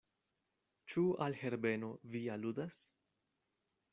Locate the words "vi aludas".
2.15-2.83